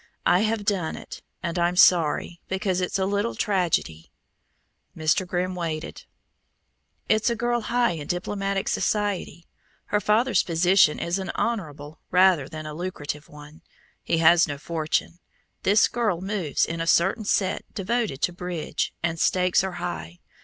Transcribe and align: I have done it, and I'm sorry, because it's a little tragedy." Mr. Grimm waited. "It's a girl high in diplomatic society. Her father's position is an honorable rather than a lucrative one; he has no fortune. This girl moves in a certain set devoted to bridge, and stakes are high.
I 0.25 0.39
have 0.39 0.65
done 0.65 0.95
it, 0.95 1.21
and 1.43 1.59
I'm 1.59 1.75
sorry, 1.75 2.41
because 2.49 2.81
it's 2.81 2.97
a 2.97 3.05
little 3.05 3.35
tragedy." 3.35 4.11
Mr. 4.97 5.27
Grimm 5.27 5.53
waited. 5.53 6.05
"It's 7.07 7.29
a 7.29 7.35
girl 7.35 7.61
high 7.61 7.91
in 7.91 8.07
diplomatic 8.07 8.67
society. 8.67 9.45
Her 9.93 10.01
father's 10.01 10.41
position 10.41 10.97
is 10.97 11.19
an 11.19 11.29
honorable 11.35 11.99
rather 12.09 12.49
than 12.49 12.65
a 12.65 12.73
lucrative 12.73 13.29
one; 13.29 13.61
he 14.01 14.17
has 14.17 14.47
no 14.47 14.57
fortune. 14.57 15.19
This 15.61 15.87
girl 15.87 16.19
moves 16.19 16.65
in 16.65 16.81
a 16.81 16.87
certain 16.87 17.23
set 17.25 17.63
devoted 17.75 18.23
to 18.23 18.33
bridge, 18.33 18.95
and 19.03 19.19
stakes 19.19 19.63
are 19.63 19.73
high. 19.73 20.17